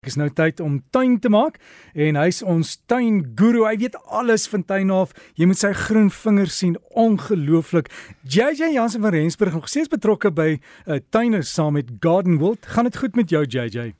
Dit 0.00 0.14
is 0.14 0.16
nou 0.16 0.30
tyd 0.32 0.60
om 0.64 0.78
tuin 0.96 1.18
te 1.20 1.28
maak 1.28 1.58
en 1.92 2.16
hy's 2.16 2.38
ons 2.40 2.70
tuinguru. 2.88 3.66
Hy 3.68 3.74
weet 3.82 3.98
alles 4.08 4.46
van 4.48 4.62
tuin 4.64 4.88
af. 4.96 5.10
Jy 5.36 5.50
moet 5.50 5.60
sy 5.60 5.74
groen 5.76 6.06
vingers 6.08 6.54
sien, 6.56 6.78
ongelooflik. 6.96 7.90
JJ 8.24 8.70
Jansen 8.78 9.04
van 9.04 9.12
Rensburg 9.12 9.58
nog 9.58 9.68
steeds 9.68 9.92
betrokke 9.92 10.30
by 10.32 10.56
'n 10.56 10.60
uh, 10.88 11.00
tuine 11.10 11.42
saam 11.42 11.76
met 11.76 11.92
Garden 12.00 12.38
World. 12.38 12.64
Gaan 12.64 12.88
dit 12.88 12.96
goed 12.96 13.14
met 13.14 13.28
jou 13.28 13.44
JJ? 13.44 13.92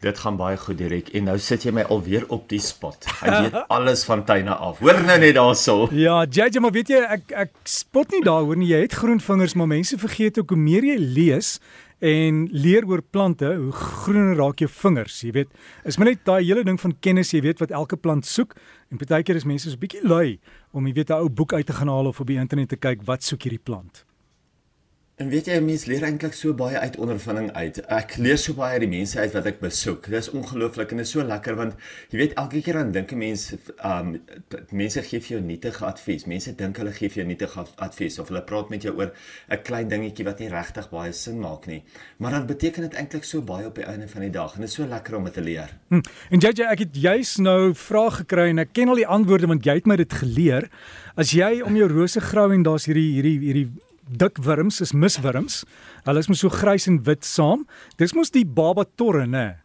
Dit 0.00 0.18
gaan 0.18 0.36
baie 0.36 0.56
goed 0.56 0.76
direk 0.78 1.08
en 1.16 1.24
nou 1.24 1.38
sit 1.38 1.62
jy 1.64 1.72
my 1.72 1.82
alweer 1.88 2.28
op 2.28 2.44
die 2.48 2.60
spot. 2.60 3.08
Hy 3.24 3.30
weet 3.48 3.56
alles 3.68 4.04
van 4.04 4.24
tuine 4.24 4.52
af. 4.52 4.78
Hoor 4.78 5.00
nou 5.06 5.18
net 5.18 5.34
daarso. 5.34 5.88
Ja, 5.90 6.26
JJ, 6.28 6.60
maar 6.60 6.76
weet 6.76 6.88
jy 6.92 7.00
ek 7.00 7.32
ek 7.32 7.50
spot 7.64 8.12
nie 8.12 8.20
daaroor 8.20 8.56
nie. 8.60 8.68
Jy 8.68 8.80
het 8.84 8.92
groen 9.00 9.20
vingers, 9.20 9.54
maar 9.54 9.72
mense 9.72 9.96
vergeet 9.98 10.38
ook 10.38 10.52
hoe 10.52 10.58
meer 10.60 10.84
jy 10.84 10.98
lees, 11.00 11.60
en 12.04 12.44
leer 12.52 12.84
oor 12.84 13.00
plante, 13.00 13.48
hoe 13.56 13.72
groener 13.72 14.36
raak 14.36 14.60
jou 14.60 14.68
vingers, 14.68 15.22
jy 15.24 15.32
weet. 15.38 15.52
Is 15.88 15.96
maar 15.96 16.10
net 16.10 16.24
daai 16.28 16.42
hele 16.42 16.64
ding 16.66 16.76
van 16.80 16.92
kennis, 17.00 17.32
jy 17.32 17.40
weet 17.46 17.62
wat 17.62 17.72
elke 17.72 17.96
plant 17.96 18.28
soek. 18.28 18.52
En 18.92 19.00
partykeer 19.00 19.40
is 19.40 19.48
mense 19.48 19.70
so 19.70 19.76
'n 19.76 19.80
bietjie 19.80 20.04
lui 20.04 20.38
om 20.72 20.86
jy 20.86 20.92
weet 20.92 21.10
'n 21.10 21.22
ou 21.24 21.28
boek 21.28 21.52
uit 21.52 21.66
te 21.66 21.72
gaan 21.72 21.88
haal 21.88 22.06
of 22.06 22.20
op 22.20 22.26
die 22.26 22.36
internet 22.36 22.68
te 22.68 22.76
kyk 22.76 23.06
wat 23.06 23.22
soek 23.22 23.42
hierdie 23.42 23.64
plant. 23.64 24.04
En 25.14 25.28
weet 25.30 25.46
jy, 25.46 25.60
mense 25.62 25.86
leer 25.86 26.02
eintlik 26.08 26.34
so 26.34 26.56
baie 26.58 26.74
uit 26.74 26.96
ondervinding 26.98 27.52
uit. 27.54 27.76
Ek 27.94 28.16
leer 28.18 28.38
so 28.42 28.56
baie 28.58 28.74
uit 28.74 28.82
die 28.82 28.90
mense 28.90 29.14
uit 29.14 29.30
wat 29.36 29.44
ek 29.46 29.60
besoek. 29.60 30.08
Dit 30.10 30.24
is 30.24 30.28
ongelooflik 30.34 30.90
en 30.90 30.98
dit 30.98 31.06
is 31.06 31.12
so 31.14 31.22
lekker 31.22 31.54
want 31.54 31.76
jy 32.10 32.18
weet 32.18 32.34
elke 32.42 32.58
keer 32.66 32.80
dan 32.80 32.90
dink 32.90 33.12
'n 33.14 33.20
mens 33.20 33.44
um 33.78 34.16
mense 34.74 35.04
gee 35.06 35.20
vir 35.22 35.36
jou 35.36 35.40
nuttige 35.44 35.84
advies. 35.86 36.26
Mense 36.26 36.56
dink 36.58 36.80
hulle 36.82 36.90
gee 36.90 37.08
vir 37.08 37.22
jou 37.22 37.26
nuttige 37.28 37.62
advies 37.78 38.18
of 38.18 38.32
hulle 38.32 38.42
praat 38.42 38.70
met 38.74 38.82
jou 38.82 38.96
oor 38.98 39.12
'n 39.50 39.62
klein 39.62 39.88
dingetjie 39.88 40.24
wat 40.24 40.40
nie 40.40 40.48
regtig 40.48 40.90
baie 40.90 41.12
sin 41.12 41.38
maak 41.38 41.66
nie. 41.66 41.84
Maar 42.18 42.30
dan 42.30 42.46
beteken 42.46 42.82
dit 42.82 42.94
eintlik 42.94 43.24
so 43.24 43.40
baie 43.40 43.66
op 43.66 43.74
die 43.76 43.86
einde 43.86 44.08
van 44.08 44.20
die 44.20 44.30
dag 44.30 44.54
en 44.54 44.60
dit 44.62 44.68
is 44.68 44.74
so 44.74 44.84
lekker 44.84 45.16
om 45.16 45.24
dit 45.24 45.34
te 45.34 45.40
leer. 45.42 45.70
Hm. 45.90 46.02
En 46.30 46.38
JJ, 46.40 46.66
ek 46.72 46.78
het 46.78 46.96
juis 46.96 47.36
nou 47.36 47.72
vrae 47.72 48.10
gekry 48.10 48.48
en 48.50 48.58
ek 48.58 48.72
ken 48.72 48.88
al 48.88 48.96
die 48.96 49.06
antwoorde 49.06 49.46
want 49.46 49.64
jy 49.64 49.74
het 49.74 49.86
my 49.86 49.96
dit 49.96 50.12
geleer. 50.12 50.68
As 51.14 51.30
jy 51.30 51.62
om 51.62 51.76
jou 51.76 51.86
rose 51.86 52.20
grou 52.20 52.52
en 52.52 52.62
daar's 52.62 52.86
hierdie 52.86 53.14
hierdie 53.14 53.38
hierdie 53.38 53.70
dik 54.08 54.38
wurms 54.44 54.80
is 54.80 54.92
miswurms. 54.92 55.64
Hulle 56.04 56.20
is 56.20 56.28
mos 56.28 56.40
so 56.44 56.50
grys 56.52 56.88
en 56.88 57.00
wit 57.06 57.24
saam. 57.24 57.66
Dis 57.98 58.14
mos 58.14 58.30
die 58.30 58.44
baba 58.44 58.84
torre, 58.84 59.26
né? 59.26 59.63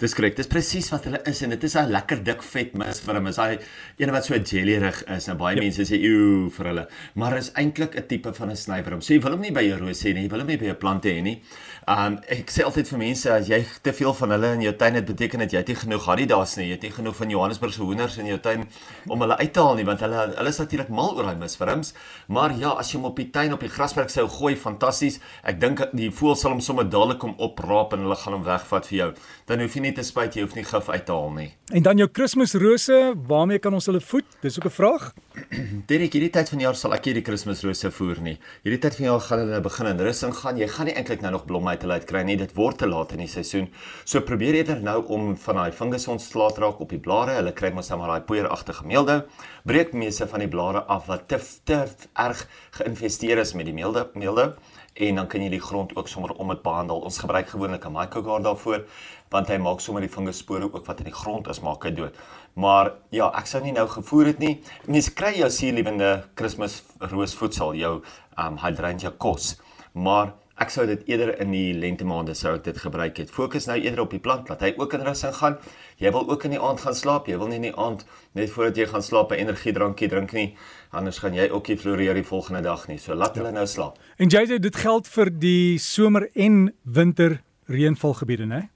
Dis 0.00 0.14
korrek. 0.16 0.36
Dis 0.36 0.48
presies 0.48 0.88
wat 0.92 1.04
hulle 1.08 1.20
is 1.28 1.42
en 1.44 1.50
dit 1.50 1.64
is 1.64 1.76
'n 1.76 1.90
lekker 1.92 2.22
dik 2.24 2.42
vet 2.42 2.74
miswurm. 2.74 3.26
Is 3.26 3.36
daai 3.36 3.58
een 3.98 4.10
wat 4.10 4.24
so 4.24 4.34
jellyrig 4.34 5.04
is. 5.08 5.26
Nou 5.26 5.36
baie 5.36 5.56
yep. 5.56 5.64
mense 5.64 5.82
sê 5.82 5.98
eeu 6.00 6.48
vir 6.50 6.66
hulle, 6.66 6.86
maar 7.14 7.36
is 7.36 7.52
eintlik 7.54 7.96
'n 7.96 8.06
tipe 8.06 8.32
van 8.32 8.50
'n 8.50 8.56
snywurm. 8.56 9.00
So 9.02 9.14
jy 9.14 9.20
wil 9.20 9.32
hom 9.32 9.40
nie 9.40 9.52
by 9.52 9.62
jou 9.62 9.78
rose 9.78 10.08
hê 10.08 10.14
nie, 10.14 10.22
jy 10.22 10.30
wil 10.30 10.40
hom 10.40 10.48
nie 10.48 10.56
by 10.56 10.64
jou 10.66 10.74
plante 10.74 11.08
hê 11.08 11.22
nie. 11.22 11.42
Um 11.86 12.18
ek 12.28 12.50
sê 12.50 12.62
altyd 12.64 12.88
vir 12.88 12.98
mense 12.98 13.26
as 13.30 13.48
jy 13.48 13.64
te 13.82 13.92
veel 13.92 14.14
van 14.14 14.30
hulle 14.30 14.54
in 14.54 14.60
jou 14.62 14.72
tuin 14.72 14.94
het, 14.94 15.06
beteken 15.06 15.38
dit 15.40 15.52
jy 15.52 15.58
het 15.58 15.68
nie 15.68 15.76
genoeg 15.76 16.08
Adidas 16.08 16.56
nie, 16.56 16.66
jy 16.66 16.72
het 16.72 16.82
nie 16.82 16.90
genoeg 16.90 17.16
van 17.16 17.30
Johannesburg 17.30 17.74
se 17.74 17.82
hoenders 17.82 18.18
in 18.18 18.26
jou 18.26 18.38
tuin 18.38 18.68
om 19.08 19.20
hulle 19.20 19.36
uit 19.36 19.52
te 19.52 19.60
haal 19.60 19.74
nie, 19.74 19.84
want 19.84 20.00
hulle 20.00 20.34
hulle 20.36 20.48
is 20.48 20.58
natuurlik 20.58 20.88
mal 20.88 21.16
oor 21.16 21.24
daai 21.24 21.36
misvirms. 21.36 21.94
Maar 22.28 22.54
ja, 22.58 22.70
as 22.78 22.92
jy 22.92 23.00
hom 23.00 23.10
op 23.10 23.16
die 23.16 23.30
tuin 23.30 23.52
op 23.52 23.60
die 23.60 23.68
grasperk 23.68 24.10
sou 24.10 24.28
gooi, 24.28 24.54
fantasties. 24.56 25.20
Ek 25.42 25.60
dink 25.60 25.82
die 25.92 26.10
voël 26.10 26.36
sal 26.36 26.54
hom 26.54 26.60
sommer 26.60 26.84
dadelik 26.84 27.18
kom 27.18 27.34
opraap 27.38 27.92
en 27.92 28.06
hulle 28.06 28.16
gaan 28.16 28.38
hom 28.38 28.44
wegvat 28.46 28.86
vir 28.86 28.98
jou. 28.98 29.10
Dan 29.50 29.60
hoef 29.60 29.74
jy 29.76 29.81
nie 29.82 29.92
te 29.94 30.04
spyt 30.06 30.36
jy 30.36 30.44
hoef 30.44 30.54
nie 30.56 30.64
gif 30.64 30.88
uit 30.88 31.04
te 31.06 31.12
haal 31.14 31.30
nie. 31.34 31.50
En 31.72 31.84
dan 31.84 32.00
jou 32.00 32.08
Kersrose, 32.08 32.98
waarmee 33.28 33.60
kan 33.62 33.74
ons 33.74 33.86
hulle 33.88 34.00
voed? 34.00 34.26
Dis 34.42 34.58
ook 34.58 34.66
'n 34.66 34.74
vraag. 34.76 35.12
Derek, 35.88 36.12
hierdie 36.12 36.30
tyd 36.30 36.48
van 36.48 36.58
die 36.58 36.66
jaar 36.66 36.76
sal 36.76 36.94
ek 36.94 37.04
hierdie 37.04 37.22
Kersrose 37.22 37.90
voer 37.90 38.20
nie. 38.20 38.36
Hierdie 38.62 38.78
tyd 38.78 38.96
van 38.96 39.02
die 39.04 39.10
jaar 39.10 39.20
gaan 39.20 39.38
hulle 39.38 39.60
begin 39.60 39.86
in 39.86 40.00
rus 40.00 40.22
ingaan. 40.22 40.58
Jy 40.58 40.68
gaan 40.68 40.86
nie 40.86 40.94
eintlik 40.94 41.22
nou 41.22 41.32
nog 41.32 41.46
blomme 41.46 41.70
uit 41.70 41.82
hulle 41.82 41.94
uit 41.94 42.04
kry 42.04 42.22
nie. 42.22 42.36
Dit 42.36 42.54
word 42.54 42.78
te 42.78 42.86
laat 42.86 43.12
in 43.12 43.18
die 43.18 43.28
seisoen. 43.28 43.68
So 44.04 44.20
probeer 44.20 44.54
eerder 44.54 44.80
nou 44.82 45.04
om 45.06 45.36
van 45.36 45.56
daai 45.56 45.72
fungus 45.72 46.08
ontslae 46.08 46.52
te 46.52 46.60
raak 46.60 46.80
op 46.80 46.90
die 46.90 47.00
blare. 47.00 47.38
Hulle 47.40 47.52
kry 47.52 47.72
mos 47.72 47.88
nou 47.88 47.98
maar 47.98 48.08
daai 48.16 48.26
poeieragtige 48.26 48.86
meelde. 48.86 49.26
Breek 49.64 49.92
meeste 49.92 50.26
van 50.26 50.40
die 50.40 50.48
blare 50.48 50.84
af 50.88 51.06
wat 51.06 51.28
te 51.28 51.40
te 51.64 51.86
erg 52.14 52.48
geïnvesteer 52.70 53.38
is 53.38 53.54
met 53.54 53.66
die 53.66 53.74
meelde 53.74 54.10
meelde 54.14 54.54
en 54.94 55.14
dan 55.14 55.26
kan 55.26 55.42
jy 55.42 55.48
die 55.48 55.60
grond 55.60 55.96
ook 55.96 56.08
sommer 56.08 56.32
om 56.36 56.48
dit 56.48 56.62
behandel. 56.62 57.00
Ons 57.00 57.18
gebruik 57.18 57.48
gewoonlik 57.48 57.84
'n 57.84 57.92
Mycogard 57.92 58.44
daarvoor 58.44 58.84
want 59.30 59.48
hy 59.48 59.56
maak 59.56 59.80
sommer 59.80 60.02
die 60.02 60.12
funguspore 60.12 60.68
ook 60.72 60.86
wat 60.86 60.98
in 60.98 61.04
die 61.08 61.14
grond 61.14 61.48
is 61.48 61.60
maak 61.60 61.84
hy 61.84 61.90
dood. 61.90 62.14
Maar 62.54 62.92
ja, 63.10 63.30
ek 63.38 63.46
sou 63.46 63.62
nie 63.62 63.72
nou 63.72 63.88
gevoer 63.88 64.26
het 64.26 64.38
nie. 64.38 64.60
Mense 64.86 65.14
kry 65.14 65.32
jou 65.38 65.50
suurlewende 65.50 66.24
Kersfees 66.34 66.82
roosvoedsel, 66.98 67.74
jou 67.74 68.02
um 68.36 68.58
hydrangea 68.58 69.12
kos. 69.18 69.56
Maar 69.92 70.34
ek 70.62 70.70
sou 70.70 70.84
dit 70.86 71.00
eerder 71.10 71.32
in 71.42 71.50
die 71.54 71.72
lente 71.74 72.06
maande 72.06 72.34
sou 72.38 72.52
ek 72.54 72.66
dit 72.68 72.78
gebruik 72.78 73.16
het. 73.18 73.30
Fokus 73.34 73.66
nou 73.66 73.78
eerder 73.80 74.04
op 74.04 74.12
die 74.14 74.20
plant 74.22 74.46
dat 74.50 74.62
hy 74.62 74.72
ook 74.78 74.94
in 74.94 75.04
rus 75.06 75.24
gaan. 75.38 75.56
Jy 75.98 76.12
wil 76.14 76.28
ook 76.30 76.44
in 76.46 76.54
die 76.54 76.60
aand 76.62 76.82
gaan 76.84 76.94
slaap. 76.94 77.30
Jy 77.30 77.38
wil 77.40 77.50
nie 77.50 77.58
in 77.58 77.68
die 77.70 77.76
aand 77.78 78.04
net 78.38 78.52
voordat 78.54 78.78
jy 78.78 78.86
gaan 78.92 79.02
slaap 79.02 79.32
'n 79.32 79.42
energiedrankie 79.42 80.08
drink 80.08 80.32
nie. 80.32 80.54
Anders 80.90 81.18
gaan 81.18 81.34
jy 81.34 81.48
ook 81.50 81.68
nie 81.68 81.76
floreer 81.76 82.14
die 82.14 82.26
volgende 82.26 82.62
dag 82.62 82.86
nie. 82.88 82.98
So 82.98 83.14
laat 83.14 83.34
ja. 83.34 83.42
hulle 83.42 83.52
nou 83.52 83.66
slaap. 83.66 83.98
En 84.18 84.30
sê 84.30 84.58
dit 84.58 84.76
geld 84.76 85.08
vir 85.08 85.30
die 85.30 85.78
somer 85.78 86.28
en 86.34 86.74
winter 86.84 87.42
reënvalgebiede, 87.66 88.46
né? 88.46 88.68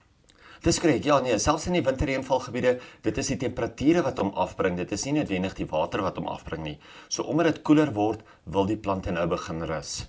Dis 0.63 0.81
korrek. 0.81 1.05
Ja, 1.05 1.21
nee, 1.21 1.39
selfs 1.39 1.67
in 1.67 1.77
die 1.77 1.85
winterreënvalgebiede, 1.85 2.79
dit 3.03 3.19
is 3.19 3.27
die 3.27 3.37
temperature 3.37 4.03
wat 4.03 4.19
hom 4.19 4.33
afbring. 4.35 4.77
Dit 4.77 4.93
is 4.93 5.05
nie 5.05 5.13
noodwendig 5.13 5.55
die 5.55 5.69
water 5.71 6.03
wat 6.03 6.17
hom 6.17 6.27
afbring 6.27 6.63
nie. 6.65 6.79
So 7.09 7.23
omdat 7.23 7.47
dit 7.47 7.63
koeler 7.63 7.93
word, 7.93 8.25
wil 8.45 8.67
die 8.67 8.77
plante 8.77 9.13
nou 9.13 9.27
begin 9.27 9.63
rus. 9.63 10.09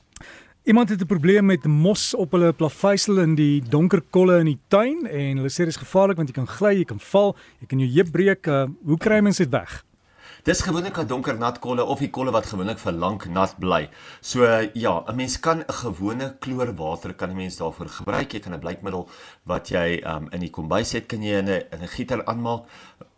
Iemand 0.68 0.90
het 0.90 1.02
'n 1.02 1.06
probleem 1.06 1.46
met 1.46 1.66
mos 1.66 2.14
op 2.14 2.32
hulle 2.32 2.54
plaveisel 2.54 3.20
in 3.20 3.36
die 3.36 3.62
donker 3.70 4.02
kolle 4.10 4.40
in 4.40 4.46
die 4.46 4.60
tuin 4.68 5.08
en 5.08 5.38
hulle 5.38 5.50
sê 5.50 5.64
dit 5.64 5.68
is 5.68 5.80
gevaarlik 5.80 6.18
want 6.18 6.28
jy 6.28 6.36
kan 6.36 6.48
gly, 6.48 6.74
jy 6.78 6.84
kan 6.84 7.00
val, 7.00 7.36
jy 7.60 7.68
kan 7.68 7.80
jou 7.80 7.90
heup 7.90 8.12
breek. 8.12 8.48
Uh, 8.48 8.66
hoe 8.84 8.98
kry 8.98 9.20
mens 9.20 9.38
dit 9.38 9.50
weg? 9.50 9.87
Dis 10.48 10.62
gewoonlik 10.64 10.98
'n 10.98 11.08
donker 11.08 11.38
nat 11.38 11.60
kolle 11.60 11.84
of 11.84 12.00
die 12.00 12.10
kolle 12.10 12.32
wat 12.32 12.46
gewoonlik 12.48 12.80
vir 12.80 12.94
lank 12.94 13.26
nat 13.28 13.58
bly. 13.60 13.90
So 14.22 14.46
ja, 14.74 15.04
'n 15.08 15.16
mens 15.16 15.40
kan 15.40 15.60
'n 15.60 15.74
gewone 15.74 16.38
kloorwater 16.40 17.14
kan 17.14 17.30
'n 17.30 17.36
mens 17.36 17.58
daarvoor 17.58 17.90
gebruik. 17.90 18.32
Jy 18.32 18.40
kan 18.40 18.54
'n 18.54 18.60
blykmiddel 18.60 19.10
wat 19.44 19.68
jy 19.70 20.02
um, 20.06 20.30
in 20.32 20.40
die 20.40 20.50
kombuis 20.50 20.94
het, 20.94 21.06
kan 21.08 21.22
jy 21.22 21.38
in 21.40 21.50
'n 21.50 21.64
in 21.72 21.82
'n 21.82 21.88
gieter 21.88 22.26
aanmaak 22.26 22.64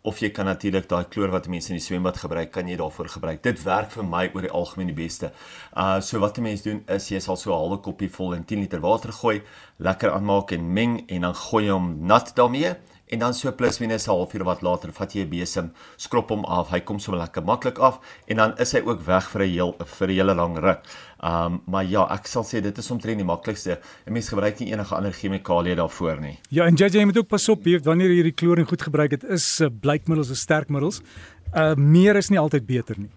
of 0.02 0.18
jy 0.18 0.30
kan 0.30 0.44
natuurlik 0.44 0.88
daai 0.88 1.04
kloor 1.04 1.30
wat 1.30 1.46
mense 1.46 1.70
in 1.70 1.76
die 1.76 1.84
swembad 1.84 2.16
gebruik, 2.16 2.50
kan 2.50 2.66
jy 2.68 2.76
daarvoor 2.76 3.08
gebruik. 3.08 3.42
Dit 3.42 3.62
werk 3.62 3.90
vir 3.92 4.04
my 4.04 4.30
oor 4.34 4.42
die 4.42 4.50
algemeen 4.50 4.86
die 4.86 5.02
beste. 5.04 5.32
Uh 5.76 6.00
so 6.00 6.18
wat 6.18 6.36
'n 6.38 6.42
mens 6.42 6.62
doen 6.62 6.82
is 6.88 7.08
jy 7.10 7.20
sal 7.20 7.36
so 7.36 7.52
'n 7.52 7.58
halwe 7.58 7.78
koppie 7.80 8.10
vol 8.10 8.32
in 8.32 8.44
10 8.44 8.58
liter 8.58 8.80
water 8.80 9.12
gooi, 9.12 9.42
lekker 9.78 10.10
aanmaak 10.10 10.50
en 10.50 10.72
meng 10.72 11.04
en 11.08 11.20
dan 11.20 11.34
gooi 11.34 11.64
jy 11.64 11.70
hom 11.70 12.06
nat 12.06 12.34
daarmee 12.34 12.74
en 13.10 13.18
dan 13.18 13.34
so 13.34 13.52
plus 13.52 13.78
minus 13.80 14.06
'n 14.06 14.10
halfuur 14.10 14.44
wat 14.44 14.62
later 14.62 14.92
vat 14.92 15.12
jy 15.12 15.24
'n 15.24 15.30
besem, 15.30 15.72
skrop 15.96 16.28
hom 16.30 16.44
af. 16.44 16.70
Hy 16.70 16.80
kom 16.80 16.98
so 16.98 17.12
lekker 17.12 17.42
maklik 17.42 17.78
af 17.78 17.98
en 18.26 18.36
dan 18.36 18.58
is 18.58 18.72
hy 18.72 18.80
ook 18.80 19.00
weg 19.06 19.30
vir 19.30 19.42
'n 19.42 19.50
heel 19.50 19.74
vir 19.78 20.08
'n 20.08 20.14
hele 20.14 20.34
lang 20.34 20.58
ruk. 20.58 20.80
Um 21.22 21.62
maar 21.66 21.84
ja, 21.84 22.06
ek 22.10 22.26
sal 22.26 22.44
sê 22.44 22.62
dit 22.62 22.78
is 22.78 22.90
omtrent 22.90 23.18
die 23.18 23.24
maklikste. 23.24 23.78
'n 24.06 24.12
Mens 24.12 24.28
gebruik 24.28 24.58
nie 24.60 24.72
enige 24.72 24.94
ander 24.94 25.12
chemikalieë 25.12 25.76
daarvoor 25.76 26.20
nie. 26.20 26.38
Ja, 26.50 26.64
en 26.64 26.74
JJ 26.74 27.04
moet 27.04 27.18
ook 27.18 27.28
pas 27.28 27.48
op 27.48 27.64
weet 27.64 27.84
wanneer 27.84 28.08
jy 28.08 28.14
hierdie 28.14 28.34
kloring 28.34 28.68
goed 28.68 28.82
gebruik 28.82 29.10
het, 29.10 29.24
is 29.24 29.60
uh, 29.60 29.68
blykmiddels, 29.80 30.30
is 30.30 30.40
sterkmiddels. 30.40 31.00
Uh 31.54 31.74
meer 31.74 32.16
is 32.16 32.28
nie 32.30 32.38
altyd 32.38 32.66
beter 32.66 32.98
nie. 32.98 33.10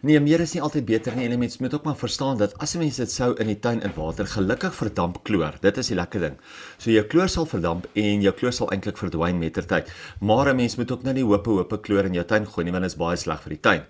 Nee, 0.00 0.20
meer 0.22 0.38
is 0.44 0.52
nie 0.54 0.60
altyd 0.62 0.84
beter 0.86 1.16
nie. 1.16 1.24
En 1.26 1.40
mense 1.40 1.58
moet 1.58 1.72
ook 1.74 1.86
maar 1.88 1.96
verstaan 1.98 2.36
dat 2.38 2.52
as 2.62 2.74
'n 2.74 2.78
mens 2.78 2.96
dit 2.96 3.10
sou 3.10 3.34
in 3.34 3.46
die 3.46 3.58
tuin 3.58 3.82
in 3.82 3.92
water 3.96 4.26
gelukkig 4.26 4.74
verdamp 4.74 5.24
kloor. 5.24 5.54
Dit 5.60 5.76
is 5.76 5.88
die 5.88 5.96
lekker 5.96 6.20
ding. 6.20 6.36
So 6.78 6.90
jou 6.90 7.04
kloor 7.04 7.28
sal 7.28 7.46
verdamp 7.46 7.86
en 7.94 8.20
jou 8.20 8.34
kloor 8.34 8.52
sal 8.52 8.70
eintlik 8.70 8.96
verdwyn 8.96 9.38
met 9.38 9.54
ter 9.54 9.66
tyd. 9.66 9.90
Maar 10.20 10.48
'n 10.48 10.56
mens 10.56 10.76
moet 10.76 10.92
ook 10.92 11.02
nou 11.02 11.14
nie 11.14 11.24
hope 11.24 11.50
hope 11.50 11.80
kloor 11.80 12.04
in 12.04 12.14
jou 12.14 12.24
tuin 12.24 12.46
gooi 12.46 12.64
nie 12.64 12.72
want 12.72 12.84
dit 12.84 12.92
is 12.92 12.98
baie 12.98 13.16
sleg 13.16 13.42
vir 13.42 13.50
die 13.50 13.60
tuin. 13.60 13.82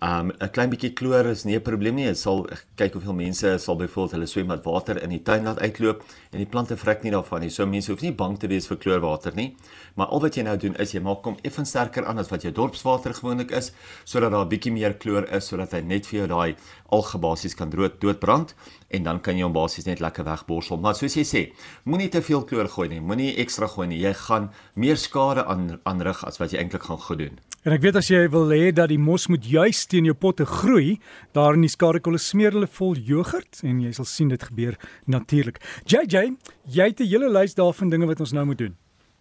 Um 0.00 0.30
'n 0.32 0.48
klein 0.48 0.70
bietjie 0.72 0.94
kloor 0.96 1.26
is 1.28 1.44
nie 1.44 1.56
'n 1.56 1.60
probleem 1.62 1.94
nie. 1.94 2.06
Dit 2.06 2.18
sal 2.18 2.46
kyk 2.76 2.94
hoeveel 2.94 3.12
mense 3.12 3.58
sal 3.58 3.76
byvoorbeeld 3.76 4.12
hulle 4.12 4.26
swem 4.26 4.46
met 4.46 4.64
water 4.64 5.02
in 5.02 5.10
die 5.10 5.22
tuin 5.22 5.44
laat 5.44 5.60
uitloop 5.60 6.02
en 6.32 6.38
die 6.38 6.46
plante 6.46 6.76
vrek 6.76 7.02
nie 7.02 7.12
daarvan 7.12 7.40
nie. 7.40 7.50
So 7.50 7.66
mense 7.66 7.90
hoef 7.90 8.00
nie 8.00 8.12
bang 8.12 8.38
te 8.38 8.48
wees 8.48 8.66
vir 8.66 8.78
kloorwater 8.78 9.34
nie. 9.34 9.56
Maar 9.96 10.06
al 10.06 10.20
wat 10.20 10.34
jy 10.36 10.42
nou 10.42 10.56
doen 10.56 10.74
is 10.76 10.92
jy 10.92 11.00
maak 11.00 11.24
hom 11.24 11.36
effens 11.42 11.68
sterker 11.68 12.06
aan 12.06 12.18
as 12.18 12.30
wat 12.30 12.42
jou 12.42 12.52
dorpswater 12.52 13.12
gewoonlik 13.12 13.50
is 13.50 13.72
sodat 14.04 14.30
daar 14.32 14.44
'n 14.46 14.48
bietjie 14.48 14.72
meer 14.72 14.94
kloor 14.94 15.28
is 15.28 15.46
sodat 15.46 15.72
hy 15.72 15.80
net 15.80 16.06
vir 16.06 16.18
jou 16.20 16.28
daai 16.28 16.56
algebasies 16.90 17.54
kan 17.54 17.68
dood 17.70 18.00
doodbrand 18.00 18.54
en 18.90 19.02
dan 19.02 19.20
kan 19.20 19.36
jy 19.36 19.42
hom 19.42 19.52
basies 19.52 19.84
net 19.84 20.00
lekker 20.00 20.24
wegborsel. 20.24 20.78
Maar 20.78 20.94
soos 20.94 21.14
jy 21.14 21.24
sê, 21.24 21.52
moenie 21.84 22.08
te 22.08 22.22
veel 22.22 22.42
kloor 22.44 22.68
gooi 22.68 22.88
nie. 22.88 23.00
Moenie 23.00 23.36
ekstra 23.36 23.66
gooi 23.66 23.86
nie. 23.86 24.00
Jy 24.00 24.14
gaan 24.14 24.50
meer 24.74 24.96
skade 24.96 25.44
aan 25.44 25.78
aanrig 25.84 26.24
as 26.24 26.38
wat 26.38 26.52
jy 26.52 26.58
eintlik 26.58 26.82
gaan 26.82 26.98
goed 26.98 27.18
doen. 27.18 27.38
En 27.60 27.74
ek 27.76 27.82
weet 27.84 27.96
as 28.00 28.06
jy 28.08 28.22
wil 28.32 28.48
hê 28.54 28.70
dat 28.72 28.88
die 28.88 28.96
mos 28.96 29.26
moet 29.28 29.44
juis 29.44 29.82
teen 29.84 30.06
jou 30.08 30.14
potte 30.16 30.46
groei, 30.48 30.94
daar 31.36 31.58
in 31.58 31.66
die 31.66 31.68
skadekolle 31.68 32.16
smeer 32.16 32.54
hulle 32.56 32.68
vol 32.78 32.94
jogurt 32.96 33.60
en 33.68 33.82
jy 33.84 33.90
sal 33.98 34.08
sien 34.08 34.30
dit 34.32 34.46
gebeur 34.48 34.78
natuurlik. 35.04 35.60
JJ, 35.84 36.38
jy 36.64 36.86
het 36.88 37.00
'n 37.04 37.10
hele 37.12 37.28
lys 37.28 37.54
daarvan 37.54 37.90
dinge 37.90 38.06
wat 38.06 38.20
ons 38.20 38.32
nou 38.32 38.46
moet 38.46 38.58
doen. 38.58 38.76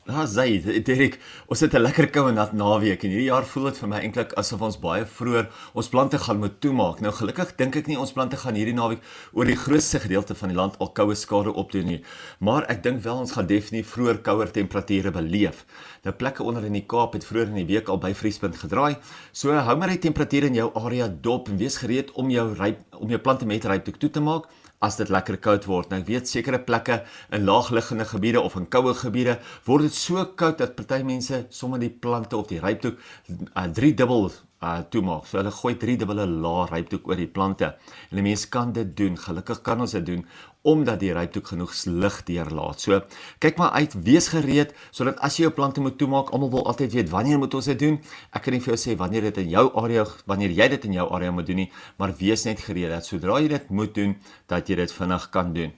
Ja, 0.08 0.24
sê 0.26 0.46
Derek, 0.82 1.20
ons 1.52 1.60
het 1.60 1.74
'n 1.76 1.82
lekker 1.82 2.08
koue 2.10 2.32
nat 2.32 2.54
naweek 2.54 3.04
en 3.04 3.10
hierdie 3.12 3.28
jaar 3.30 3.46
voel 3.46 3.66
dit 3.66 3.78
vir 3.78 3.90
my 3.90 4.00
eintlik 4.00 4.32
asof 4.34 4.62
ons 4.62 4.78
baie 4.80 5.06
vroeër 5.06 5.50
ons 5.74 5.90
plante 5.90 6.18
gaan 6.18 6.40
moet 6.40 6.62
toemaak. 6.62 7.02
Nou 7.02 7.12
gelukkig 7.12 7.56
dink 7.58 7.76
ek 7.76 7.88
nie 7.88 8.00
ons 8.00 8.14
plante 8.14 8.38
gaan 8.38 8.56
hierdie 8.56 8.74
naweek 8.74 9.02
oor 9.34 9.46
die 9.46 9.56
grootste 9.56 10.00
gedeelte 10.00 10.36
van 10.36 10.50
die 10.50 10.56
land 10.56 10.80
al 10.80 10.90
koue 10.94 11.16
skade 11.16 11.54
opdoen 11.54 11.86
nie, 11.86 12.04
maar 12.40 12.66
ek 12.70 12.82
dink 12.84 13.04
wel 13.04 13.18
ons 13.18 13.32
gaan 13.32 13.46
definitief 13.46 13.90
vroeër 13.94 14.22
kouer 14.22 14.52
temperature 14.52 15.12
beleef. 15.12 15.66
Nou 16.04 16.16
plekke 16.16 16.44
onder 16.44 16.66
in 16.66 16.74
die 16.74 16.86
Kaap 16.88 17.14
het 17.14 17.26
vroeër 17.26 17.48
in 17.48 17.66
die 17.66 17.76
week 17.76 17.90
al 17.90 17.98
by 17.98 18.14
vriespunt 18.14 18.58
gedraai. 18.58 18.96
So 19.32 19.52
hou 19.52 19.78
maar 19.78 19.90
die 19.90 20.00
temperature 20.00 20.46
in 20.46 20.56
jou 20.56 20.72
area 20.74 21.08
dop 21.08 21.50
en 21.50 21.58
wees 21.58 21.78
gereed 21.78 22.12
om 22.12 22.30
jou 22.30 22.54
ryp 22.54 22.80
om 23.00 23.10
jou 23.10 23.20
plante 23.20 23.46
met 23.46 23.66
ryp 23.66 23.98
toe 24.00 24.10
te 24.10 24.20
maak 24.20 24.50
as 24.80 24.98
dit 25.00 25.10
lekker 25.12 25.38
koud 25.44 25.66
word. 25.68 25.90
Nou 25.92 26.00
ek 26.02 26.08
weet 26.08 26.30
sekere 26.32 26.60
plekke 26.64 27.02
in 27.36 27.48
laagliggende 27.48 28.08
gebiede 28.08 28.42
of 28.42 28.56
in 28.60 28.68
koue 28.72 28.94
gebiede 28.96 29.40
word 29.68 29.90
dit 29.90 29.96
so 29.96 30.24
koud 30.40 30.60
dat 30.62 30.76
party 30.78 31.02
mense 31.08 31.46
sommer 31.50 31.82
die 31.82 31.92
plante 31.92 32.38
of 32.38 32.48
die 32.52 32.62
ryptoek 32.64 33.00
uh, 33.30 33.68
drie 33.68 33.94
dubbel 33.94 34.30
uh 34.60 34.80
toemaak. 34.92 35.28
So 35.28 35.40
hulle 35.40 35.52
gooi 35.56 35.76
drie 35.80 35.96
dubbele 36.00 36.26
laag 36.28 36.74
ryptoek 36.74 37.08
oor 37.08 37.20
die 37.20 37.30
plante. 37.32 37.74
En 38.12 38.24
mense 38.24 38.50
kan 38.52 38.74
dit 38.76 38.92
doen. 38.98 39.16
Gelukkig 39.20 39.62
kan 39.64 39.80
ons 39.86 39.96
dit 39.96 40.06
doen 40.06 40.26
omdat 40.62 41.00
die 41.00 41.12
ryptoek 41.16 41.54
genoeg 41.54 41.74
lig 41.88 42.16
deurlaat. 42.28 42.82
So 42.84 43.00
kyk 43.40 43.58
maar 43.58 43.72
uit, 43.80 43.94
wees 44.04 44.28
gereed 44.34 44.74
sodat 44.92 45.20
as 45.24 45.38
jy 45.38 45.46
jou 45.48 45.54
plante 45.56 45.82
moet 45.82 45.96
toemaak, 45.98 46.34
almal 46.36 46.52
wil 46.52 46.66
altyd 46.68 46.94
weet 46.98 47.12
wanneer 47.14 47.40
moet 47.40 47.54
ons 47.56 47.70
dit 47.72 47.80
doen? 47.80 48.00
Ek 48.36 48.44
kan 48.44 48.54
nie 48.56 48.62
vir 48.64 48.74
jou 48.74 48.80
sê 48.82 48.96
wanneer 49.00 49.30
dit 49.30 49.40
in 49.46 49.54
jou 49.54 49.66
area 49.80 50.04
wanneer 50.28 50.52
jy 50.58 50.68
dit 50.76 50.88
in 50.90 50.98
jou 51.00 51.08
area 51.16 51.32
moet 51.32 51.48
doen 51.48 51.62
nie, 51.64 51.70
maar 51.98 52.12
wees 52.20 52.44
net 52.48 52.60
gereed 52.66 52.92
dat 52.92 53.08
sodra 53.08 53.40
jy 53.40 53.48
dit 53.56 53.70
moet 53.72 53.94
doen, 53.96 54.18
dat 54.52 54.68
jy 54.68 54.80
dit 54.82 54.96
vinnig 55.00 55.30
kan 55.32 55.54
doen. 55.56 55.72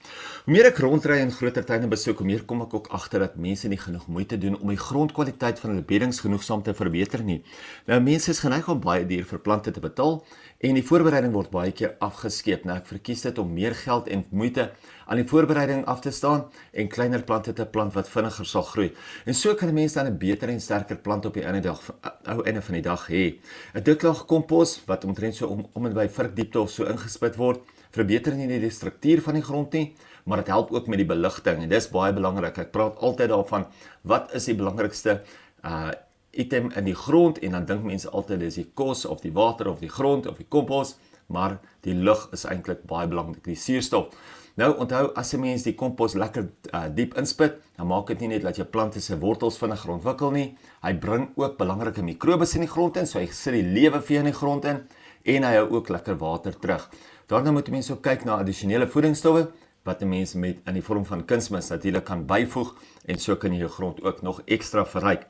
Hoe 0.46 0.56
meer 0.56 0.72
ek 0.72 0.82
rondry 0.82 1.20
en 1.22 1.34
groter 1.36 1.66
tuine 1.66 1.90
besoek, 1.92 2.24
hoe 2.24 2.28
meer 2.28 2.46
kom 2.50 2.66
ek 2.66 2.74
ook 2.74 2.90
agter 2.98 3.22
dat 3.28 3.38
mense 3.38 3.70
nie 3.70 3.80
genoeg 3.80 4.08
moeite 4.10 4.40
doen 4.42 4.58
om 4.58 4.74
die 4.74 4.82
grondkwaliteit 4.82 5.62
van 5.62 5.76
hulle 5.76 5.86
beddings 5.86 6.24
genoegsaam 6.26 6.66
te 6.66 6.74
verbeter 6.74 7.22
nie. 7.24 7.42
Nou 7.86 8.02
mense 8.02 8.34
is 8.34 8.42
geneig 8.42 8.70
om 8.72 8.82
baie 8.82 9.06
duur 9.06 9.28
vir 9.30 9.46
plante 9.46 9.72
te 9.72 9.84
betaal 9.84 10.24
en 10.62 10.78
die 10.78 10.84
voorbereiding 10.86 11.34
word 11.34 11.50
baie 11.54 11.72
keer 11.74 11.96
afgeskeep. 12.06 12.66
Nou 12.70 12.76
ek 12.78 12.90
verkies 12.90 13.24
dit 13.26 13.40
om 13.42 13.50
meer 13.54 13.74
geld 13.78 14.10
en 14.14 14.24
moeite 14.30 14.68
aan 15.08 15.20
die 15.20 15.28
voorbereiding 15.28 15.84
af 15.90 16.04
te 16.06 16.14
staan 16.14 16.46
en 16.78 16.92
kleiner 16.92 17.24
plante 17.26 17.54
te 17.58 17.66
plant 17.66 17.96
wat 17.98 18.10
vinniger 18.10 18.48
sal 18.48 18.66
groei. 18.70 18.92
En 19.26 19.34
so 19.34 19.56
kan 19.56 19.70
'n 19.70 19.74
mens 19.74 19.94
dan 19.94 20.08
'n 20.08 20.18
beter 20.18 20.50
en 20.50 20.62
sterker 20.62 20.98
plant 20.98 21.26
op 21.26 21.34
die 21.34 21.44
einde 21.44 21.62
dag 21.62 21.82
ou 22.26 22.44
einde 22.46 22.62
van 22.62 22.74
die 22.74 22.82
dag 22.82 23.08
hê. 23.10 23.40
'n 23.74 23.84
Diklaag 23.84 24.26
kompos 24.26 24.82
wat 24.86 25.06
omtrent 25.06 25.36
so 25.36 25.48
om 25.48 25.66
om 25.74 25.86
en 25.86 25.94
by 25.94 26.08
virkdiepte 26.08 26.60
of 26.60 26.70
so 26.70 26.84
ingespit 26.86 27.36
word, 27.36 27.60
verbeter 27.92 28.36
nie 28.36 28.48
net 28.48 28.62
die 28.62 28.70
struktuur 28.70 29.22
van 29.22 29.34
die 29.34 29.44
grond 29.44 29.74
nie, 29.74 29.96
maar 30.26 30.38
dit 30.38 30.48
help 30.48 30.72
ook 30.72 30.88
met 30.88 30.98
die 30.98 31.08
beligting 31.08 31.64
en 31.64 31.70
dis 31.70 31.90
baie 31.90 32.14
belangrik. 32.14 32.58
Ek 32.58 32.72
praat 32.72 32.98
altyd 32.98 33.30
daarvan 33.30 33.66
wat 34.04 34.34
is 34.34 34.46
die 34.46 34.56
belangrikste 34.56 35.22
uh 35.64 35.92
item 36.32 36.72
in 36.76 36.86
die 36.86 36.96
grond 36.96 37.40
en 37.40 37.52
dan 37.52 37.66
dink 37.66 37.84
mense 37.84 38.10
altyd 38.10 38.40
dis 38.40 38.60
die 38.62 38.70
kos 38.74 39.06
of 39.06 39.22
die 39.22 39.34
water 39.36 39.68
of 39.72 39.80
die 39.80 39.90
grond 39.90 40.28
of 40.28 40.38
die 40.38 40.48
kompos, 40.48 40.96
maar 41.28 41.60
die 41.86 41.96
lug 41.96 42.28
is 42.36 42.46
eintlik 42.46 42.84
baie 42.88 43.08
belangrik, 43.08 43.44
die 43.44 43.56
suurstof. 43.56 44.14
Nou 44.60 44.74
onthou 44.84 45.14
as 45.16 45.34
'n 45.34 45.40
mens 45.40 45.64
die 45.64 45.76
kompos 45.76 46.14
lekker 46.14 46.50
uh, 46.74 46.88
diep 46.96 47.16
inspit, 47.18 47.56
dan 47.78 47.88
maak 47.88 48.08
dit 48.08 48.20
nie 48.20 48.28
net 48.28 48.44
dat 48.44 48.56
jou 48.56 48.68
plante 48.68 49.02
se 49.02 49.18
wortels 49.20 49.58
vinnig 49.58 49.88
ontwikkel 49.88 50.32
nie, 50.32 50.58
hy 50.82 50.94
bring 50.94 51.30
ook 51.36 51.58
belangrike 51.58 52.04
mikrobes 52.04 52.56
in 52.56 52.62
die 52.62 52.70
grond 52.70 52.98
in, 52.98 53.08
so 53.08 53.20
hy 53.20 53.28
sit 53.28 53.54
die 53.54 53.64
lewe 53.64 54.02
vir 54.02 54.20
in 54.20 54.26
die 54.26 54.36
grond 54.36 54.66
in 54.66 54.84
en 55.24 55.44
hy 55.44 55.56
hou 55.56 55.70
ook 55.78 55.90
lekker 55.90 56.18
water 56.18 56.54
terug. 56.60 56.90
Daarna 57.28 57.52
moet 57.52 57.70
mense 57.70 57.94
ook 57.94 58.02
kyk 58.04 58.26
na 58.26 58.40
addisionele 58.42 58.88
voedingsstowwe 58.88 59.48
wat 59.84 60.02
'n 60.02 60.10
mens 60.10 60.34
met 60.34 60.58
in 60.66 60.74
die 60.74 60.84
vorm 60.84 61.06
van 61.06 61.26
kunsmis 61.26 61.70
natuurlik 61.70 62.04
kan 62.04 62.26
byvoeg 62.26 62.76
en 63.06 63.18
so 63.18 63.36
kan 63.36 63.54
jy 63.54 63.60
jou 63.60 63.70
grond 63.70 64.04
ook 64.04 64.22
nog 64.22 64.42
ekstra 64.46 64.86
verryk. 64.86 65.26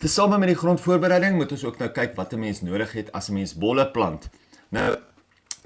Tesame 0.00 0.38
met 0.40 0.48
die 0.48 0.56
grondvoorbereiding 0.56 1.34
moet 1.36 1.50
ons 1.52 1.62
ook 1.66 1.74
nou 1.76 1.90
kyk 1.92 2.14
wat 2.16 2.30
'n 2.32 2.40
mens 2.40 2.62
nodig 2.64 2.92
het 2.96 3.12
as 3.12 3.28
'n 3.28 3.34
mens 3.34 3.52
bolle 3.54 3.84
plant. 3.90 4.30
Nou 4.70 4.96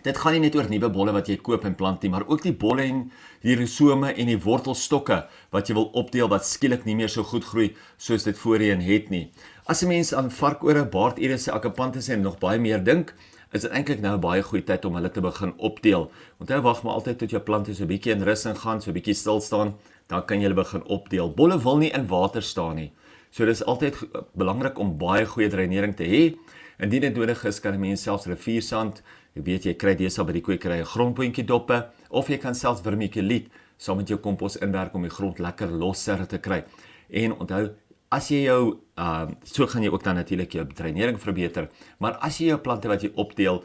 dit 0.03 0.17
gaan 0.17 0.33
nie 0.33 0.41
net 0.41 0.57
oor 0.57 0.69
nuwe 0.69 0.91
bolle 0.91 1.13
wat 1.13 1.29
jy 1.29 1.37
koop 1.37 1.65
en 1.65 1.75
plant 1.75 2.03
nie, 2.03 2.11
maar 2.11 2.27
ook 2.27 2.43
die 2.43 2.53
bolle 2.53 2.83
en 2.83 3.13
die 3.43 3.55
rhizome 3.55 4.13
en 4.13 4.27
die 4.27 4.43
wortelstokke 4.43 5.29
wat 5.51 5.69
jy 5.69 5.75
wil 5.75 5.91
opdeel 5.93 6.29
wat 6.29 6.47
skielik 6.47 6.85
nie 6.85 6.97
meer 6.97 7.09
so 7.09 7.23
goed 7.23 7.45
groei 7.45 7.77
soos 7.97 8.25
dit 8.25 8.39
voorheen 8.39 8.81
het 8.81 9.11
nie. 9.11 9.31
As 9.67 9.83
'n 9.83 9.89
mens 9.89 10.13
aan 10.15 10.31
varkore, 10.31 10.85
baardiere, 10.85 11.53
akapantes 11.53 12.09
en 12.09 12.21
nog 12.21 12.39
baie 12.39 12.59
meer 12.59 12.85
dink, 12.85 13.15
is 13.53 13.63
dit 13.63 13.71
eintlik 13.71 14.01
nou 14.01 14.17
'n 14.17 14.21
baie 14.21 14.43
goeie 14.43 14.65
tyd 14.65 14.85
om 14.85 14.95
hulle 14.95 15.11
te 15.11 15.21
begin 15.21 15.55
opdeel. 15.59 16.11
Onthou 16.41 16.61
wag 16.61 16.83
maar 16.83 16.95
altyd 16.95 17.19
tot 17.19 17.31
jou 17.31 17.43
plante 17.43 17.75
so 17.75 17.85
'n 17.85 17.89
bietjie 17.89 18.13
in 18.13 18.23
rus 18.23 18.45
ingaan, 18.45 18.83
so 18.83 18.91
'n 18.91 18.95
bietjie 18.95 19.15
stil 19.15 19.41
staan, 19.41 19.75
dan 20.09 20.27
kan 20.27 20.39
jy 20.41 20.49
hulle 20.49 20.65
begin 20.65 20.83
opdeel. 20.83 21.31
Bolle 21.31 21.63
wil 21.63 21.77
nie 21.77 21.91
in 21.91 22.07
water 22.07 22.43
staan 22.43 22.75
nie. 22.75 22.93
So 23.35 23.43
dis 23.49 23.65
altyd 23.67 23.97
belangrik 24.39 24.79
om 24.79 24.93
baie 24.99 25.25
goeie 25.27 25.51
dreinering 25.51 25.97
te 25.99 26.07
hê. 26.07 26.23
Indien 26.79 27.03
dit 27.03 27.17
nodig 27.19 27.41
is, 27.45 27.59
kan 27.61 27.75
'n 27.75 27.81
mens 27.81 28.03
selfs 28.03 28.27
riviersand, 28.27 29.03
jy 29.35 29.43
weet 29.43 29.65
jy 29.67 29.75
kry 29.75 29.95
deesdae 29.95 30.25
by 30.25 30.33
die 30.33 30.41
kwekery 30.41 30.79
'n 30.79 30.87
grondpotjie 30.87 31.45
doppe 31.45 31.91
of 32.11 32.29
jy 32.29 32.39
kan 32.39 32.55
selfs 32.55 32.83
vermiculiet 32.83 33.51
saam 33.77 33.97
met 33.97 34.09
jou 34.09 34.19
kompos 34.19 34.57
inwerk 34.57 34.95
om 34.95 35.03
die 35.03 35.11
grond 35.11 35.39
lekker 35.39 35.69
losser 35.69 36.27
te 36.27 36.39
kry. 36.39 36.65
En 37.11 37.33
onthou, 37.33 37.75
as 38.13 38.29
jy 38.31 38.45
jou 38.45 38.79
uh, 38.99 39.27
so 39.43 39.67
gaan 39.67 39.83
jy 39.83 39.91
ook 39.91 40.05
dan 40.05 40.15
natuurlik 40.15 40.53
jou 40.53 40.65
dreinering 40.67 41.19
verbeter, 41.19 41.69
maar 41.99 42.19
as 42.23 42.39
jy 42.39 42.47
jou 42.47 42.59
plante 42.59 42.89
wat 42.89 43.03
jy 43.03 43.11
opdeel 43.17 43.65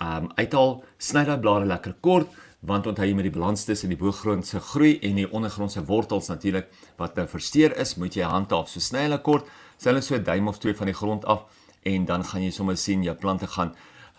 ehm 0.00 0.24
um, 0.24 0.30
uithaal, 0.36 0.84
sny 0.98 1.24
daai 1.24 1.38
blare 1.38 1.66
lekker 1.66 1.94
kort 2.00 2.28
want 2.66 2.86
onthou 2.86 3.06
jy 3.06 3.14
met 3.16 3.26
die 3.28 3.34
balans 3.34 3.64
tussen 3.68 3.92
die 3.92 3.98
boergrond 4.00 4.46
se 4.46 4.60
groei 4.72 4.98
en 5.04 5.18
die 5.20 5.26
ondergrondse 5.28 5.84
wortels 5.84 6.30
natuurlik 6.32 6.70
wat 7.00 7.16
nou 7.16 7.26
versteur 7.28 7.74
is, 7.80 7.96
moet 8.00 8.16
jy 8.16 8.24
handhaaf. 8.24 8.70
So 8.72 8.80
sny 8.80 9.04
hulle 9.04 9.20
kort, 9.22 9.50
sny 9.76 9.92
hulle 9.92 10.02
so 10.02 10.14
'n 10.16 10.24
duim 10.24 10.48
of 10.48 10.58
twee 10.58 10.74
van 10.74 10.86
die 10.86 10.96
grond 10.96 11.24
af 11.24 11.44
en 11.84 12.04
dan 12.04 12.24
gaan 12.24 12.42
jy 12.42 12.50
sommer 12.50 12.76
sien 12.76 13.02
jou 13.02 13.14
plante 13.14 13.46
gaan 13.46 13.74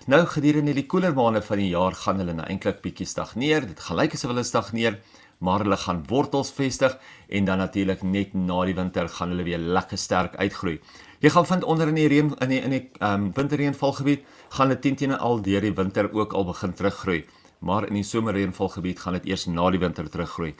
nou 0.08 0.26
gedurende 0.26 0.74
die 0.74 0.86
koeler 0.86 1.14
maande 1.14 1.42
van 1.42 1.58
die 1.58 1.70
jaar 1.70 1.96
gaan 1.98 2.20
hulle 2.22 2.34
nou 2.34 2.46
eintlik 2.46 2.82
bietjie 2.82 3.08
stagneer. 3.08 3.66
Dit 3.66 3.80
gelyk 3.80 4.14
asof 4.14 4.30
hulle 4.30 4.44
stagneer, 4.44 5.00
maar 5.40 5.64
hulle 5.64 5.78
gaan 5.78 6.04
wortels 6.08 6.52
vestig 6.52 6.98
en 7.30 7.46
dan 7.46 7.58
natuurlik 7.58 8.04
net 8.04 8.34
na 8.34 8.66
die 8.66 8.76
winter 8.76 9.10
gaan 9.10 9.30
hulle 9.34 9.44
weer 9.44 9.58
lekker 9.58 9.98
sterk 9.98 10.36
uitgroei. 10.36 10.80
Jy 11.22 11.30
gaan 11.30 11.46
vind 11.46 11.64
onder 11.64 11.88
in 11.88 11.96
die 11.96 12.08
reën 12.08 12.36
in 12.42 12.50
die 12.50 12.62
in 12.62 12.70
die 12.70 12.84
ehm 13.00 13.14
um, 13.14 13.32
winterreënvalgebied 13.34 14.22
gaan 14.50 14.68
hulle 14.68 14.80
teen 14.80 14.96
teen 14.96 15.18
al 15.18 15.42
deur 15.42 15.62
die 15.62 15.74
winter 15.74 16.12
ook 16.14 16.34
al 16.34 16.46
begin 16.46 16.74
teruggroei 16.74 17.24
maar 17.60 17.88
in 17.88 18.00
die 18.00 18.04
somerreënvalgebied 18.04 19.00
gaan 19.00 19.18
dit 19.20 19.30
eers 19.32 19.46
na 19.48 19.70
die 19.72 19.80
winter 19.80 20.10
teruggroei. 20.10 20.54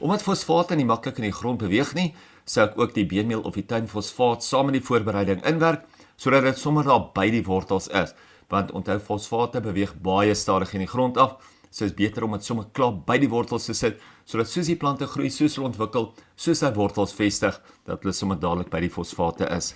Omdat 0.00 0.24
fosfaat 0.26 0.74
nie 0.76 0.86
maklik 0.88 1.20
in 1.20 1.28
die 1.28 1.36
grond 1.36 1.60
beweeg 1.62 1.94
nie, 1.94 2.12
sou 2.44 2.66
ek 2.66 2.78
ook 2.78 2.94
die 2.94 3.06
beenmeel 3.06 3.44
of 3.46 3.54
die 3.54 3.66
tuinfosfaat 3.66 4.42
saam 4.44 4.70
met 4.70 4.80
die 4.80 4.86
voorbereiding 4.86 5.44
inwerk 5.46 5.86
sodat 6.16 6.44
dit 6.46 6.58
sommer 6.58 6.86
daar 6.86 7.08
by 7.14 7.28
die 7.30 7.44
wortels 7.46 7.88
is. 7.88 8.14
Want 8.50 8.70
onthou 8.76 8.98
fosfaate 9.00 9.62
beweeg 9.64 9.94
baie 10.02 10.34
stadig 10.34 10.74
in 10.74 10.84
die 10.84 10.90
grond 10.90 11.18
af, 11.18 11.38
so 11.70 11.84
is 11.84 11.94
beter 11.96 12.26
om 12.26 12.36
dit 12.36 12.44
sommer 12.44 12.68
klaar 12.76 12.94
by 13.06 13.16
die 13.18 13.30
wortels 13.32 13.66
te 13.66 13.74
sit 13.74 14.02
sodat 14.28 14.50
soos 14.50 14.68
die 14.70 14.78
plante 14.78 15.08
groei, 15.10 15.30
soos 15.30 15.56
hulle 15.56 15.72
ontwikkel, 15.72 16.12
soos 16.36 16.62
hy 16.62 16.70
wortels 16.76 17.14
vestig, 17.16 17.58
dat 17.88 18.04
hulle 18.04 18.14
sommer 18.14 18.38
dadelik 18.38 18.70
by 18.70 18.84
die 18.84 18.92
fosfaate 18.92 19.48
is. 19.50 19.74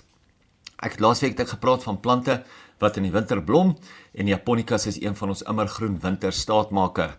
Ek 0.77 0.93
het 0.93 1.01
laasweek 1.01 1.33
dit 1.37 1.49
gepraat 1.49 1.81
van 1.87 1.97
plante 1.97 2.43
wat 2.77 2.99
in 2.99 3.07
die 3.07 3.13
winter 3.13 3.39
blom 3.41 3.73
en 4.13 4.27
Japonicas 4.29 4.85
is 4.85 4.99
een 5.01 5.15
van 5.17 5.33
ons 5.33 5.41
immergroen 5.49 5.97
winter 6.03 6.33
staatmaker 6.33 7.15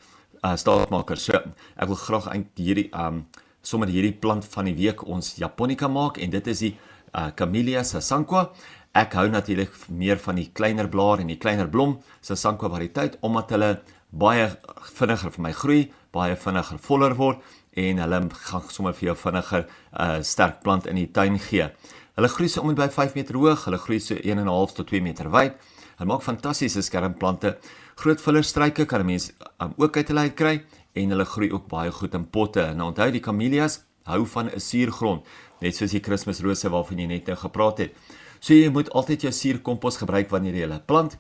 uh 0.47 0.55
staatmakers. 0.55 1.25
So 1.27 1.41
ek 1.75 1.91
wil 1.91 1.99
graag 1.99 2.29
eintlik 2.31 2.63
hierdie 2.63 2.87
um 2.95 3.25
sommer 3.67 3.91
hierdie 3.91 4.15
plant 4.15 4.47
van 4.53 4.71
die 4.71 4.77
week 4.79 5.03
ons 5.03 5.35
Japonica 5.41 5.91
maak 5.91 6.23
en 6.23 6.31
dit 6.31 6.53
is 6.55 6.63
die 6.69 6.73
uh 7.11 7.33
Camellia 7.35 7.83
sasanqua. 7.83 8.53
Ek 8.95 9.19
hou 9.19 9.27
natuurlik 9.29 9.75
meer 9.91 10.23
van 10.23 10.39
die 10.39 10.49
kleiner 10.55 10.87
blaar 10.89 11.19
en 11.19 11.35
die 11.35 11.41
kleiner 11.43 11.67
blom 11.67 11.99
sasanqua 12.23 12.71
variëteit 12.71 13.19
omdat 13.27 13.57
hulle 13.57 13.73
baie 14.11 14.53
vinniger 14.95 15.35
vir 15.35 15.43
my 15.43 15.53
groei, 15.53 15.83
baie 16.15 16.39
vinniger 16.39 16.79
voller 16.79 17.19
word 17.19 17.43
en 17.79 17.99
hulle 18.03 18.21
gaan 18.47 18.71
sommer 18.71 18.95
vir 18.95 19.11
jou 19.11 19.17
vinniger 19.27 19.67
'n 19.67 19.99
uh, 19.99 20.23
sterk 20.23 20.63
plant 20.63 20.87
in 20.87 20.97
die 20.97 21.11
tuin 21.11 21.39
gee. 21.39 21.69
Hulle 22.19 22.29
groei 22.33 22.49
so 22.51 22.65
om 22.65 22.73
en 22.73 22.75
by 22.75 22.89
5 22.91 23.13
meter 23.15 23.37
hoog, 23.39 23.61
hulle 23.69 23.79
groei 23.79 24.01
so 24.03 24.17
1.5 24.19 24.73
tot 24.75 24.89
2 24.91 24.99
meter 25.05 25.29
wyd. 25.31 25.53
Hulle 26.01 26.09
maak 26.11 26.25
fantastiese 26.25 26.83
skermplante. 26.83 27.53
Groot 28.01 28.19
vullerstruike 28.19 28.87
kan 28.91 29.05
'n 29.05 29.07
mens 29.07 29.31
um, 29.63 29.73
ook 29.79 29.97
uit 29.97 30.09
hulle 30.09 30.31
kry 30.35 30.65
en 30.95 31.11
hulle 31.11 31.25
groei 31.25 31.53
ook 31.53 31.69
baie 31.69 31.93
goed 31.93 32.15
in 32.15 32.27
potte. 32.27 32.75
Nou 32.75 32.89
onthou 32.91 33.11
die 33.13 33.21
camellias 33.21 33.85
hou 34.05 34.27
van 34.27 34.51
'n 34.51 34.59
suurgrond, 34.61 35.23
net 35.61 35.77
soos 35.77 35.91
die 35.91 36.01
kerstmisrose 36.01 36.69
waarvan 36.69 36.99
jy 36.99 37.07
net 37.07 37.27
nou 37.27 37.37
gepraat 37.37 37.79
het. 37.79 37.95
So 38.41 38.53
jy 38.55 38.69
moet 38.69 38.91
altyd 38.91 39.23
jou 39.23 39.33
suurkompos 39.33 39.97
gebruik 39.99 40.29
wanneer 40.31 40.55
jy 40.55 40.67
hulle 40.67 40.83
plant. 40.87 41.17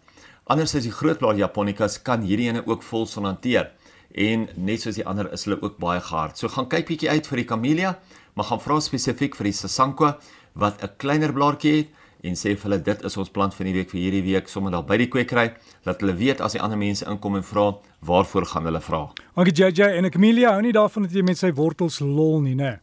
Anders 0.46 0.74
as 0.74 0.82
die 0.82 0.90
grootblaar 0.90 1.36
japonicas 1.36 2.02
kan 2.02 2.22
hierdie 2.22 2.48
ene 2.48 2.66
ook 2.66 2.82
vol 2.82 3.06
son 3.06 3.24
hanteer 3.24 3.70
en 4.14 4.48
net 4.56 4.80
soos 4.80 4.96
die 4.96 5.06
ander 5.06 5.32
is 5.32 5.44
hulle 5.44 5.62
ook 5.62 5.78
baie 5.78 6.00
gehard. 6.00 6.38
So 6.38 6.48
gaan 6.48 6.66
kyk 6.66 6.86
bietjie 6.86 7.10
uit 7.10 7.26
vir 7.26 7.36
die 7.36 7.46
camellia, 7.46 7.98
maar 8.34 8.44
gaan 8.44 8.60
vra 8.60 8.80
spesifiek 8.80 9.36
vir 9.36 9.44
die 9.44 9.52
sasanqua 9.52 10.18
wat 10.58 10.82
'n 10.82 10.96
kleiner 10.98 11.32
blaartjie 11.32 11.76
het 11.76 11.88
en 12.22 12.34
sê 12.34 12.56
vir 12.56 12.66
hulle 12.66 12.80
dit 12.82 13.04
is 13.04 13.16
ons 13.16 13.30
plant 13.30 13.54
vir 13.54 13.64
die 13.68 13.74
week 13.78 13.90
vir 13.90 14.00
hierdie 14.00 14.24
week 14.26 14.48
sommer 14.48 14.74
daar 14.74 14.86
by 14.86 14.96
die 14.98 15.06
kwekery 15.06 15.52
dat 15.84 16.00
hulle 16.00 16.16
weet 16.18 16.40
as 16.40 16.56
die 16.56 16.62
ander 16.62 16.78
mense 16.78 17.06
inkom 17.06 17.38
en 17.38 17.46
vra 17.46 17.68
waarvoor 18.00 18.46
gaan 18.46 18.64
hulle 18.64 18.80
vra. 18.80 19.08
Dankie 19.36 19.54
JJ 19.54 19.98
en 19.98 20.10
Amelia 20.10 20.52
hou 20.52 20.62
nie 20.62 20.72
daarvan 20.72 21.06
dat 21.06 21.14
jy 21.14 21.22
met 21.22 21.38
sy 21.38 21.52
wortels 21.52 22.00
lol 22.00 22.40
nie, 22.40 22.54
né? 22.54 22.78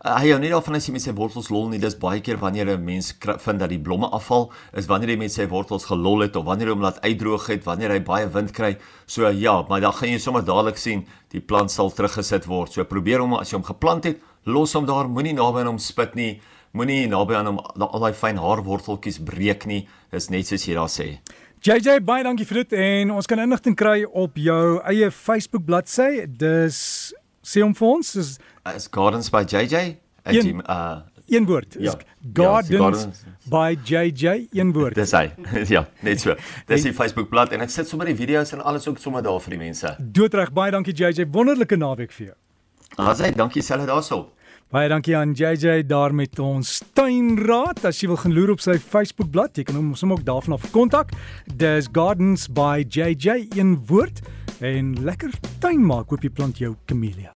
Uh, 0.00 0.16
hy 0.22 0.30
hou 0.32 0.38
nie 0.40 0.50
daarvan 0.52 0.78
as 0.78 0.86
jy 0.88 0.94
met 0.94 1.04
sy 1.04 1.12
wortels 1.12 1.50
lol 1.52 1.68
nie. 1.68 1.78
Dis 1.82 1.98
baie 2.00 2.20
keer 2.24 2.38
wanneer 2.40 2.70
'n 2.76 2.84
mens 2.84 3.12
vind 3.44 3.58
dat 3.58 3.68
die 3.68 3.78
blomme 3.78 4.08
afval, 4.08 4.50
is 4.72 4.86
wanneer 4.86 5.10
hy 5.10 5.16
met 5.16 5.32
sy 5.32 5.46
wortels 5.46 5.84
gelol 5.84 6.22
het 6.22 6.36
of 6.36 6.44
wanneer 6.44 6.68
hy 6.68 6.72
hom 6.72 6.82
laat 6.82 7.00
uitdroog 7.02 7.46
het, 7.46 7.64
wanneer 7.64 7.90
hy 7.90 8.00
baie 8.00 8.26
wind 8.26 8.52
kry. 8.52 8.78
So 9.06 9.28
ja, 9.28 9.62
maar 9.68 9.80
dan 9.80 9.92
gaan 9.92 10.08
jy 10.08 10.18
sommer 10.18 10.42
dadelik 10.42 10.78
sien 10.78 11.06
die 11.30 11.40
plant 11.40 11.70
sal 11.70 11.90
teruggesit 11.90 12.46
word. 12.46 12.72
So 12.72 12.84
probeer 12.84 13.20
hom 13.20 13.34
as 13.34 13.50
jy 13.50 13.56
hom 13.56 13.64
geplant 13.64 14.04
het, 14.04 14.18
los 14.44 14.72
hom 14.72 14.86
daar, 14.86 15.08
moenie 15.08 15.34
naby 15.34 15.60
aan 15.60 15.66
hom 15.66 15.78
spit 15.78 16.14
nie. 16.14 16.40
Moenie 16.72 17.04
naby 17.04 17.36
aan 17.36 17.50
hom 17.50 17.58
al 17.60 18.00
daai 18.00 18.14
fyn 18.16 18.38
haarworteltjies 18.40 19.18
breek 19.28 19.66
nie. 19.68 19.82
Dis 20.12 20.30
net 20.32 20.48
soos 20.48 20.62
jy 20.64 20.76
daar 20.78 20.88
sê. 20.88 21.08
JJ 21.62 22.00
baie 22.02 22.24
dankie 22.24 22.46
vir 22.48 22.62
dit 22.62 22.72
en 22.80 23.12
ons 23.14 23.28
kan 23.28 23.42
inligting 23.42 23.76
kry 23.78 24.00
op 24.08 24.40
jou 24.40 24.80
eie 24.88 25.10
Facebook 25.12 25.66
bladsy. 25.68 26.24
Dis 26.26 26.78
sê 27.44 27.60
hom 27.60 27.76
vir 27.76 27.88
ons 27.98 28.14
is 28.16 28.32
is 28.72 28.88
Gardens 28.88 29.28
by 29.30 29.44
JJ. 29.44 29.98
Een, 30.32 30.64
uh 30.64 31.02
een 31.32 31.46
woord. 31.46 31.76
Ja, 31.78 31.92
Gardens, 32.34 32.68
ja, 32.68 32.78
gardens 32.78 33.22
by 33.52 33.76
JJ 33.84 34.48
een 34.56 34.72
woord. 34.72 34.96
Dis 34.96 35.12
hy. 35.16 35.26
ja, 35.76 35.84
net 36.00 36.24
so. 36.24 36.34
Dis 36.72 36.88
die 36.88 36.96
Facebook 36.96 37.28
bladsy 37.30 37.60
en 37.60 37.68
ek 37.68 37.72
sit 37.76 37.88
sommer 37.88 38.08
die 38.08 38.16
video's 38.16 38.56
en 38.56 38.64
alles 38.64 38.88
ook 38.88 39.00
sommer 39.00 39.22
daar 39.24 39.40
vir 39.44 39.58
die 39.58 39.64
mense. 39.68 39.92
Doodreg 40.00 40.56
baie 40.56 40.72
dankie 40.72 40.96
JJ. 40.96 41.28
Wonderlike 41.36 41.76
naweek 41.76 42.16
vir 42.16 42.32
jou. 42.32 42.38
Asai, 42.96 43.34
dankie 43.36 43.62
selfe 43.64 43.88
daarso. 43.88 44.24
Baie 44.72 44.88
dankie 44.88 45.12
aan 45.12 45.34
JJ 45.36 45.82
daar 45.84 46.14
met 46.16 46.38
ons 46.40 46.78
tuinraad. 46.96 47.82
As 47.84 47.98
jy 48.00 48.08
wil 48.08 48.16
gaan 48.22 48.32
loer 48.32 48.54
op 48.54 48.62
sy 48.64 48.78
Facebook 48.80 49.28
bladsy, 49.34 49.60
jy 49.60 49.66
kan 49.68 49.76
hom 49.76 49.90
sommer 50.00 50.16
ook 50.16 50.24
daarvan 50.24 50.56
af 50.56 50.64
kontak. 50.72 51.12
Dis 51.60 51.90
Gardens 51.92 52.46
by 52.48 52.80
JJ 52.80 53.52
een 53.52 53.76
woord 53.92 54.24
en 54.64 54.94
lekker 55.04 55.36
tuin 55.60 55.84
maak. 55.84 56.08
Hoop 56.08 56.24
jy 56.24 56.32
plant 56.32 56.64
jou 56.64 56.72
camellia. 56.88 57.28